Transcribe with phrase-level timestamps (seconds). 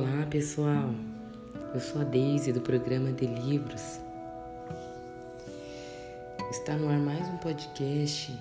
[0.00, 0.94] Olá pessoal,
[1.74, 4.00] eu sou a Deise do programa de livros.
[6.50, 8.34] Está no ar mais um podcast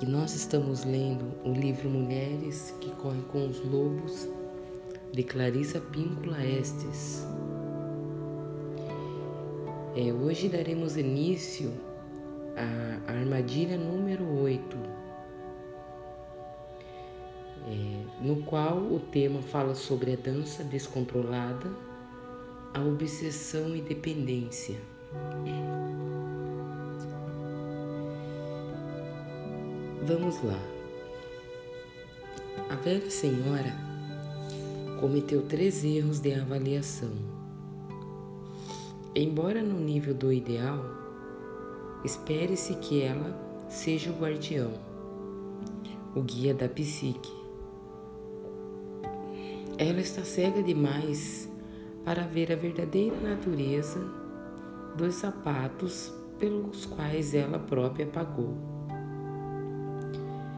[0.00, 4.28] e nós estamos lendo o livro Mulheres que Correm com os Lobos
[5.12, 7.26] de Clarissa Píncula Estes.
[9.96, 11.72] É, hoje daremos início
[12.56, 15.03] à armadilha número 8
[18.24, 21.70] no qual o tema fala sobre a dança descontrolada,
[22.72, 24.80] a obsessão e dependência.
[30.06, 30.58] Vamos lá.
[32.70, 33.76] A velha senhora
[34.98, 37.12] cometeu três erros de avaliação.
[39.14, 40.82] Embora no nível do ideal,
[42.02, 43.38] espere-se que ela
[43.68, 44.72] seja o guardião,
[46.16, 47.43] o guia da psique
[49.78, 51.50] ela está cega demais
[52.04, 53.98] para ver a verdadeira natureza
[54.96, 58.54] dos sapatos pelos quais ela própria pagou.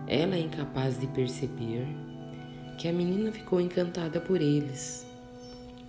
[0.07, 1.87] Ela é incapaz de perceber
[2.79, 5.07] que a menina ficou encantada por eles,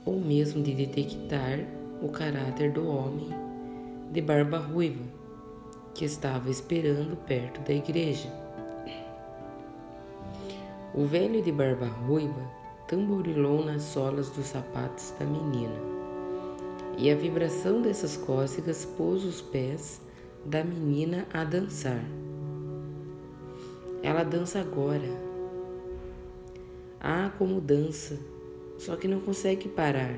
[0.06, 1.60] ou mesmo de detectar
[2.02, 3.30] o caráter do homem
[4.12, 5.04] de barba ruiva
[5.94, 8.32] que estava esperando perto da igreja.
[10.94, 15.76] O velho de barba ruiva tamborilou nas solas dos sapatos da menina.
[16.98, 20.02] E a vibração dessas cócegas pôs os pés
[20.46, 22.04] da menina a dançar.
[24.02, 25.28] Ela dança agora.
[27.00, 28.18] Ah, como dança,
[28.78, 30.16] só que não consegue parar.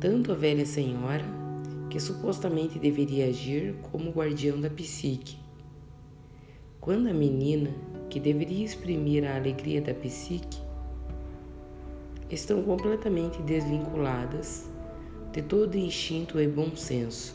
[0.00, 1.24] Tanto a velha senhora,
[1.88, 5.38] que supostamente deveria agir como guardião da psique,
[6.80, 7.70] quando a menina
[8.16, 10.58] que deveria exprimir a alegria da psique,
[12.30, 14.70] estão completamente desvinculadas
[15.32, 17.34] de todo instinto e bom senso.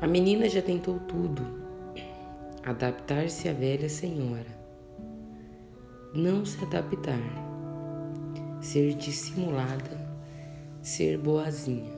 [0.00, 1.42] A menina já tentou tudo,
[2.64, 4.58] adaptar-se à velha senhora,
[6.14, 7.20] não se adaptar,
[8.62, 10.00] ser dissimulada,
[10.80, 11.92] ser boazinha,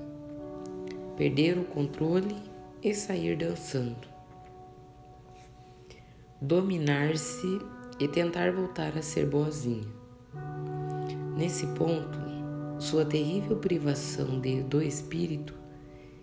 [1.16, 2.34] perder o controle
[2.82, 4.11] e sair dançando
[6.42, 7.60] dominar-se
[8.00, 9.86] e tentar voltar a ser boazinha.
[11.36, 12.18] Nesse ponto,
[12.80, 15.54] sua terrível privação de, do espírito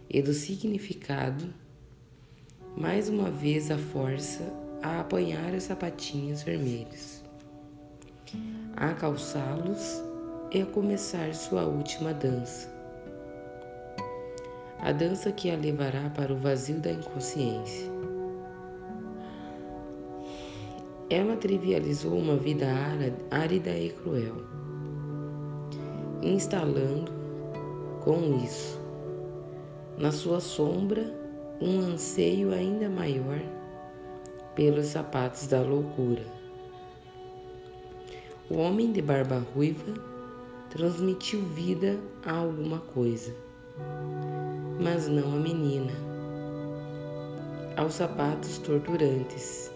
[0.09, 1.53] e do significado
[2.75, 4.43] mais uma vez a força
[4.83, 7.23] a apanhar os sapatinhos vermelhos,
[8.75, 10.03] a calçá-los
[10.51, 12.69] e a começar sua última dança.
[14.81, 17.98] A dança que a levará para o vazio da inconsciência.
[21.09, 22.67] Ela trivializou uma vida
[23.31, 24.35] árida e cruel,
[26.21, 27.11] instalando
[28.03, 28.79] com isso
[29.97, 31.11] na sua sombra
[31.59, 33.41] um anseio ainda maior
[34.53, 36.23] pelos sapatos da loucura.
[38.47, 39.93] O homem de barba ruiva
[40.69, 43.35] transmitiu vida a alguma coisa,
[44.79, 45.91] mas não a menina,
[47.75, 49.71] aos sapatos torturantes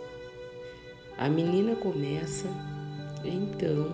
[1.17, 2.47] a menina começa,
[3.23, 3.91] então,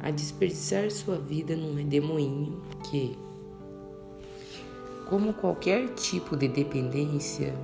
[0.00, 3.16] a desperdiçar sua vida num redemoinho que,
[5.08, 7.54] como qualquer tipo de dependência,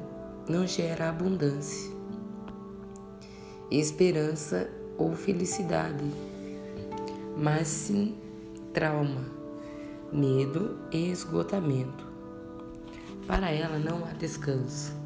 [0.49, 1.93] não gera abundância,
[3.71, 6.05] esperança ou felicidade,
[7.37, 8.17] mas sim
[8.73, 9.27] trauma,
[10.13, 12.07] medo e esgotamento.
[13.27, 15.02] Para ela não há descanso.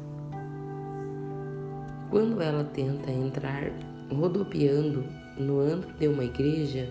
[2.09, 3.69] Quando ela tenta entrar
[4.09, 5.03] rodopiando
[5.37, 6.89] no antro de uma igreja,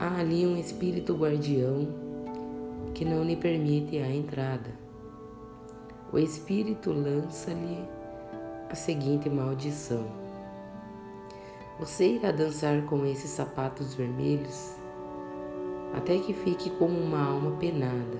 [0.00, 1.86] há ali um espírito guardião
[2.94, 4.70] que não lhe permite a entrada.
[6.10, 7.86] O espírito lança-lhe
[8.70, 10.06] a seguinte maldição:
[11.78, 14.74] Você irá dançar com esses sapatos vermelhos
[15.94, 18.18] até que fique como uma alma penada,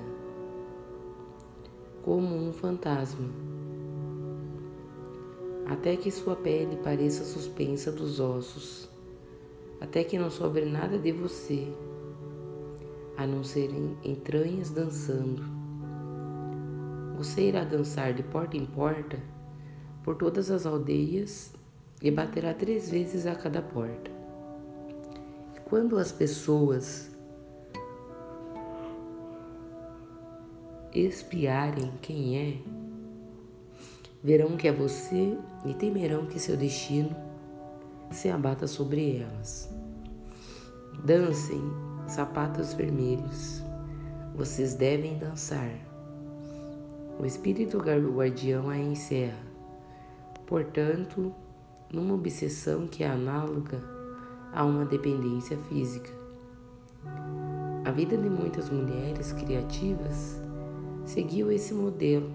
[2.03, 3.52] como um fantasma
[5.67, 8.89] até que sua pele pareça suspensa dos ossos,
[9.81, 11.67] até que não sobre nada de você,
[13.17, 13.71] a não ser
[14.05, 15.43] entranhas dançando.
[17.17, 19.19] Você irá dançar de porta em porta
[20.03, 21.53] por todas as aldeias
[22.03, 24.11] e baterá três vezes a cada porta.
[25.57, 27.13] E quando as pessoas
[30.93, 32.82] espiarem quem é,
[34.23, 37.15] verão que é você e temerão que seu destino
[38.11, 39.69] se abata sobre elas.
[41.05, 41.61] Dancem,
[42.07, 43.63] sapatos vermelhos,
[44.35, 45.71] vocês devem dançar.
[47.19, 49.43] O espírito guardião a encerra,
[50.47, 51.35] portanto,
[51.93, 53.81] numa obsessão que é análoga
[54.53, 56.11] a uma dependência física.
[57.85, 60.41] A vida de muitas mulheres criativas
[61.05, 62.31] seguiu esse modelo.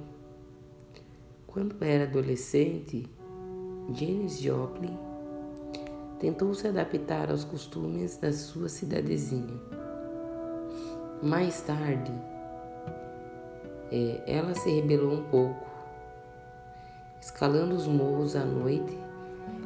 [1.48, 3.10] Quando era adolescente,
[3.94, 4.96] Janis Joplin
[6.20, 9.60] tentou se adaptar aos costumes da sua cidadezinha.
[11.24, 12.12] Mais tarde,
[13.92, 15.66] é, ela se rebelou um pouco,
[17.22, 18.96] escalando os morros à noite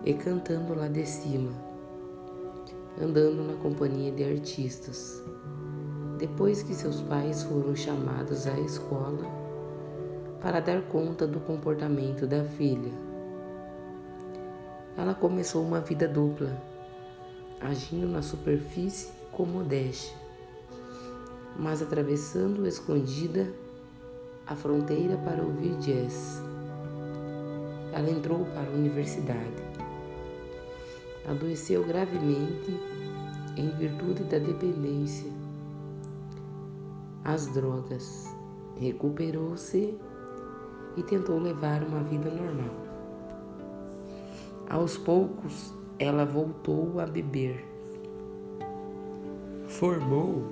[0.06, 1.52] e cantando lá de cima,
[3.02, 5.22] andando na companhia de artistas.
[6.20, 9.41] Depois que seus pais foram chamados à escola
[10.42, 12.92] para dar conta do comportamento da filha,
[14.98, 16.52] ela começou uma vida dupla,
[17.60, 20.18] agindo na superfície com modéstia,
[21.58, 23.48] mas atravessando escondida
[24.48, 26.42] a fronteira para ouvir jazz.
[27.94, 29.62] Ela entrou para a universidade.
[31.30, 32.76] Adoeceu gravemente
[33.56, 35.30] em virtude da dependência
[37.24, 38.28] às drogas.
[38.80, 39.98] Recuperou-se
[40.98, 42.76] e tentou levar uma vida normal.
[44.70, 47.66] Aos poucos, ela voltou a beber.
[49.68, 50.44] Formou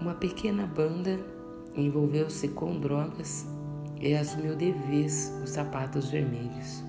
[0.00, 1.18] uma pequena banda,
[1.76, 3.46] envolveu-se com drogas
[4.00, 6.82] e assumiu de vez os sapatos vermelhos.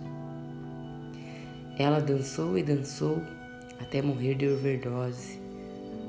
[1.77, 3.21] Ela dançou e dançou
[3.79, 5.39] até morrer de overdose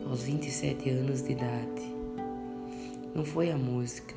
[0.08, 1.93] aos 27 anos de idade.
[3.14, 4.16] Não foi a música,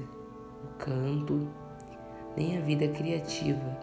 [0.63, 1.47] o canto,
[2.35, 3.77] nem a vida criativa,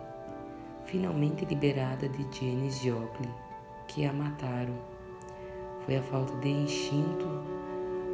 [0.86, 3.30] finalmente liberada de Janis Joplin,
[3.86, 4.74] que a mataram.
[5.84, 7.26] Foi a falta de instinto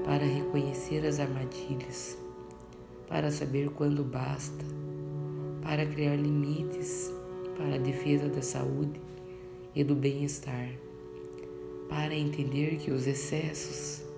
[0.05, 2.19] para reconhecer as armadilhas,
[3.08, 4.64] para saber quando basta,
[5.62, 7.11] para criar limites
[7.56, 9.00] para a defesa da saúde
[9.75, 10.69] e do bem-estar,
[11.88, 14.10] para entender que os excessos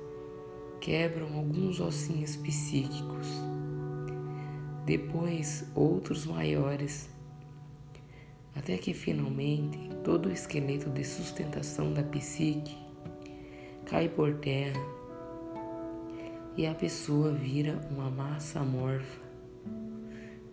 [0.82, 3.28] quebram alguns ossinhos psíquicos,
[4.84, 7.08] depois outros maiores,
[8.56, 12.76] até que finalmente todo o esqueleto de sustentação da psique
[13.86, 14.80] cai por terra
[16.56, 19.22] e a pessoa vira uma massa amorfa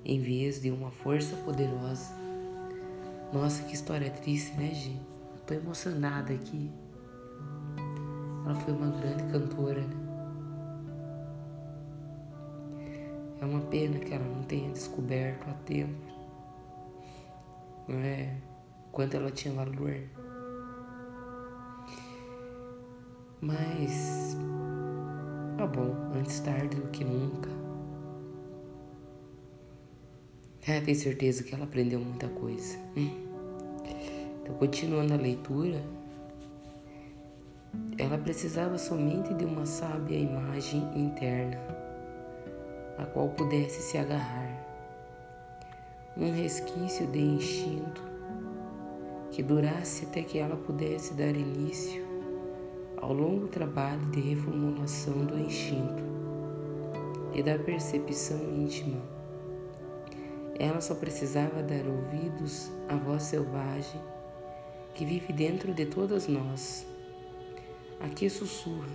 [0.06, 2.14] em vez de uma força poderosa.
[3.34, 5.02] Nossa, que história triste, né, gente?
[5.48, 6.70] Tô emocionada aqui.
[8.46, 9.99] Ela foi uma grande cantora, né?
[13.42, 15.94] É uma pena que ela não tenha descoberto a tempo,
[17.88, 18.36] não é?
[18.92, 19.96] Quanto ela tinha valor.
[23.40, 24.38] Mas,
[25.58, 27.50] tá bom, antes tarde do que nunca.
[30.68, 32.78] É, tenho certeza que ela aprendeu muita coisa.
[34.42, 35.82] Então, continuando a leitura,
[37.98, 41.79] ela precisava somente de uma sábia imagem interna
[43.00, 44.50] a qual pudesse se agarrar,
[46.18, 48.04] um resquício de instinto
[49.32, 52.06] que durasse até que ela pudesse dar início
[52.98, 56.04] ao longo trabalho de reformulação do instinto
[57.34, 59.02] e da percepção íntima.
[60.60, 64.02] Ela só precisava dar ouvidos à voz selvagem
[64.94, 66.86] que vive dentro de todas nós.
[68.02, 68.90] Aqui sussurra.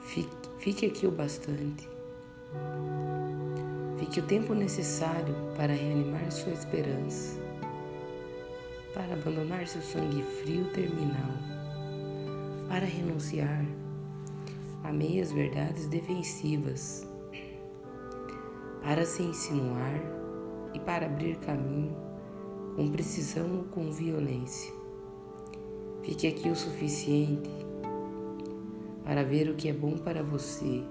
[0.00, 1.93] Fique, fique aqui o bastante.
[3.98, 7.40] Fique o tempo necessário para reanimar sua esperança,
[8.92, 11.32] para abandonar seu sangue frio terminal,
[12.68, 13.64] para renunciar
[14.82, 17.06] a meias verdades defensivas,
[18.82, 20.00] para se insinuar
[20.74, 21.96] e para abrir caminho
[22.76, 24.72] com precisão ou com violência.
[26.02, 27.50] Fique aqui o suficiente
[29.04, 30.82] para ver o que é bom para você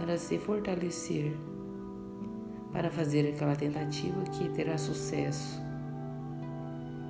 [0.00, 1.36] para se fortalecer,
[2.72, 5.60] para fazer aquela tentativa que terá sucesso.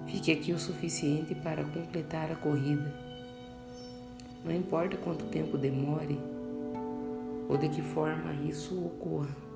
[0.08, 2.92] Fique aqui o suficiente para completar a corrida.
[4.44, 6.18] Não importa quanto tempo demore
[7.48, 9.49] ou de que forma isso ocorra.